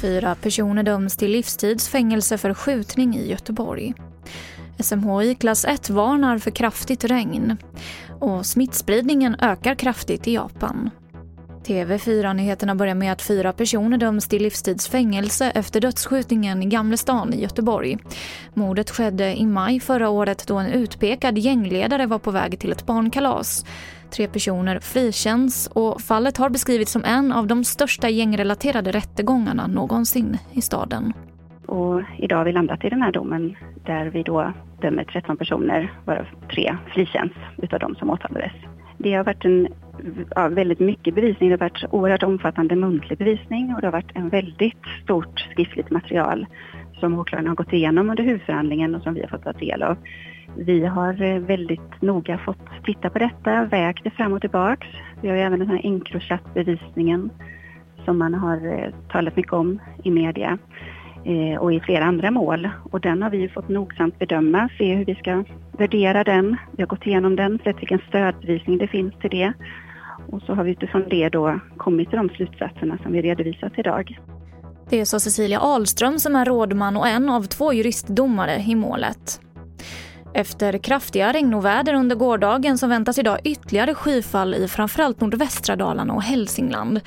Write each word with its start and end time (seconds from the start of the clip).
Fyra 0.00 0.34
personer 0.34 0.82
döms 0.82 1.16
till 1.16 1.30
livstidsfängelse 1.30 2.38
för 2.38 2.54
skjutning 2.54 3.16
i 3.16 3.30
Göteborg. 3.30 3.94
SMHI 4.78 5.34
klass 5.34 5.64
1 5.64 5.90
varnar 5.90 6.38
för 6.38 6.50
kraftigt 6.50 7.04
regn. 7.04 7.56
Och 8.20 8.46
smittspridningen 8.46 9.36
ökar 9.40 9.74
kraftigt 9.74 10.28
i 10.28 10.34
Japan. 10.34 10.90
TV4-nyheterna 11.64 12.74
börjar 12.74 12.94
med 12.94 13.12
att 13.12 13.22
fyra 13.22 13.52
personer 13.52 13.98
döms 13.98 14.28
till 14.28 14.42
livstidsfängelse 14.42 15.50
efter 15.54 15.80
dödsskjutningen 15.80 16.62
i 16.62 16.66
Gamlestan 16.66 17.34
i 17.34 17.42
Göteborg. 17.42 17.98
Mordet 18.54 18.90
skedde 18.90 19.36
i 19.36 19.46
maj 19.46 19.80
förra 19.80 20.08
året 20.08 20.46
då 20.48 20.56
en 20.56 20.72
utpekad 20.72 21.38
gängledare 21.38 22.06
var 22.06 22.18
på 22.18 22.30
väg 22.30 22.58
till 22.58 22.72
ett 22.72 22.86
barnkalas. 22.86 23.64
Tre 24.10 24.28
personer 24.28 24.78
frikänns 24.78 25.66
och 25.66 26.00
fallet 26.00 26.36
har 26.36 26.50
beskrivits 26.50 26.92
som 26.92 27.04
en 27.04 27.32
av 27.32 27.46
de 27.46 27.64
största 27.64 28.08
gängrelaterade 28.08 28.92
rättegångarna 28.92 29.66
någonsin 29.66 30.38
i 30.52 30.60
staden. 30.60 31.12
Och 31.66 32.02
idag 32.18 32.36
har 32.36 32.44
vi 32.44 32.52
landat 32.52 32.84
i 32.84 32.88
den 32.88 33.02
här 33.02 33.12
domen 33.12 33.56
där 33.86 34.06
vi 34.06 34.22
då 34.22 34.52
dömer 34.80 35.04
13 35.04 35.36
personer, 35.36 35.92
varav 36.04 36.26
tre 36.54 36.76
frikänns 36.94 37.32
utav 37.58 37.78
de 37.78 37.94
som 37.94 38.10
åtalades. 38.10 38.52
Det 38.98 39.14
har 39.14 39.24
varit 39.24 39.44
en, 39.44 39.68
ja, 40.34 40.48
väldigt 40.48 40.80
mycket 40.80 41.14
bevisning. 41.14 41.50
Det 41.50 41.54
har 41.54 41.68
varit 41.70 41.84
oerhört 41.90 42.22
omfattande 42.22 42.76
muntlig 42.76 43.18
bevisning 43.18 43.74
och 43.74 43.80
det 43.80 43.86
har 43.86 43.92
varit 43.92 44.10
en 44.16 44.28
väldigt 44.28 44.86
stort 45.04 45.40
skriftligt 45.40 45.90
material 45.90 46.46
som 47.00 47.18
åklagaren 47.18 47.48
har 47.48 47.54
gått 47.54 47.72
igenom 47.72 48.10
under 48.10 48.24
huvudförhandlingen 48.24 48.94
och 48.94 49.02
som 49.02 49.14
vi 49.14 49.20
har 49.20 49.28
fått 49.28 49.44
ta 49.44 49.52
del 49.52 49.82
av. 49.82 49.96
Vi 50.56 50.86
har 50.86 51.22
eh, 51.22 51.38
väldigt 51.38 52.02
noga 52.02 52.38
fått 52.38 52.84
titta 52.84 53.10
på 53.10 53.18
detta, 53.18 53.64
vägt 53.64 54.04
det 54.04 54.10
fram 54.10 54.32
och 54.32 54.40
tillbaks. 54.40 54.86
Vi 55.20 55.28
har 55.28 55.36
ju 55.36 55.42
även 55.42 55.58
den 55.58 55.68
här 55.68 55.80
Encrochat-bevisningen 55.86 57.30
som 58.04 58.18
man 58.18 58.34
har 58.34 58.66
eh, 58.66 58.94
talat 59.08 59.36
mycket 59.36 59.52
om 59.52 59.78
i 60.04 60.10
media 60.10 60.58
Eh, 61.24 61.58
och 61.58 61.72
i 61.72 61.80
flera 61.80 62.04
andra 62.04 62.30
mål. 62.30 62.68
Och 62.90 63.00
den 63.00 63.22
har 63.22 63.30
vi 63.30 63.48
fått 63.48 63.68
nogsamt 63.68 64.18
bedöma, 64.18 64.68
se 64.78 64.94
hur 64.94 65.04
vi 65.04 65.14
ska 65.14 65.44
värdera 65.78 66.24
den. 66.24 66.56
Vi 66.76 66.82
har 66.82 66.86
gått 66.86 67.06
igenom 67.06 67.36
den, 67.36 67.58
sett 67.64 67.80
vilken 67.80 68.00
stödbevisning 68.08 68.78
det 68.78 68.88
finns 68.88 69.14
till 69.20 69.30
det. 69.30 69.52
Och 70.30 70.42
så 70.42 70.54
har 70.54 70.64
vi 70.64 70.70
utifrån 70.70 71.04
det 71.10 71.28
då 71.28 71.60
kommit 71.76 72.08
till 72.08 72.18
de 72.18 72.28
slutsatserna 72.28 72.98
som 73.02 73.12
vi 73.12 73.22
redovisat 73.22 73.72
idag. 73.76 74.18
Det 74.90 75.06
sa 75.06 75.20
Cecilia 75.20 75.60
Ahlström 75.60 76.18
som 76.18 76.36
är 76.36 76.44
rådman 76.44 76.96
och 76.96 77.08
en 77.08 77.28
av 77.28 77.42
två 77.42 77.72
juristdomare 77.72 78.56
i 78.68 78.74
målet. 78.74 79.40
Efter 80.34 80.78
kraftiga 80.78 81.32
regnoväder 81.32 81.94
under 81.94 82.16
gårdagen 82.16 82.78
så 82.78 82.86
väntas 82.86 83.18
idag 83.18 83.38
ytterligare 83.44 83.94
skyfall 83.94 84.54
i 84.54 84.68
framförallt 84.68 85.20
nordvästra 85.20 85.76
Dalarna 85.76 86.14
och 86.14 86.22
Hälsingland. 86.22 87.00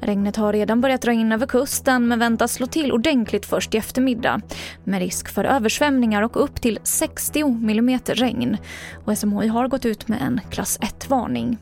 Regnet 0.00 0.36
har 0.36 0.52
redan 0.52 0.80
börjat 0.80 1.02
dra 1.02 1.12
in 1.12 1.32
över 1.32 1.46
kusten 1.46 2.08
men 2.08 2.18
väntas 2.18 2.52
slå 2.52 2.66
till 2.66 2.92
ordentligt 2.92 3.46
först 3.46 3.74
i 3.74 3.78
eftermiddag 3.78 4.40
med 4.84 4.98
risk 5.00 5.28
för 5.28 5.44
översvämningar 5.44 6.22
och 6.22 6.44
upp 6.44 6.60
till 6.60 6.78
60 6.82 7.40
mm 7.40 7.98
regn. 8.06 8.56
Och 9.04 9.18
SMHI 9.18 9.48
har 9.48 9.68
gått 9.68 9.86
ut 9.86 10.08
med 10.08 10.22
en 10.22 10.40
klass 10.50 10.78
1-varning. 10.80 11.58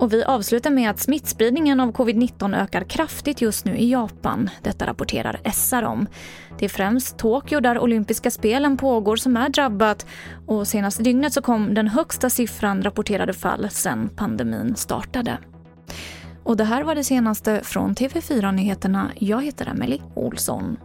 Och 0.00 0.12
vi 0.12 0.24
avslutar 0.24 0.70
med 0.70 0.90
att 0.90 0.98
smittspridningen 0.98 1.80
av 1.80 1.92
covid-19 1.92 2.62
ökar 2.62 2.84
kraftigt 2.84 3.40
just 3.40 3.64
nu 3.64 3.76
i 3.76 3.90
Japan. 3.90 4.50
Detta 4.62 4.86
rapporterar 4.86 5.40
SR 5.52 5.82
om. 5.82 6.06
Det 6.58 6.64
är 6.64 6.68
främst 6.68 7.18
Tokyo 7.18 7.60
där 7.60 7.78
olympiska 7.78 8.30
spelen 8.30 8.76
pågår 8.76 9.16
som 9.16 9.36
är 9.36 9.48
drabbat 9.48 10.06
och 10.46 10.68
senaste 10.68 11.02
dygnet 11.02 11.32
så 11.32 11.42
kom 11.42 11.74
den 11.74 11.88
högsta 11.88 12.30
siffran 12.30 12.82
rapporterade 12.82 13.32
fall 13.32 13.70
sedan 13.70 14.10
pandemin 14.16 14.76
startade. 14.76 15.38
Och 16.44 16.56
det 16.56 16.64
här 16.64 16.82
var 16.82 16.94
det 16.94 17.04
senaste 17.04 17.60
från 17.64 17.94
TV4 17.94 18.52
Nyheterna. 18.52 19.10
Jag 19.18 19.44
heter 19.44 19.68
Emily 19.68 20.00
Olsson. 20.14 20.76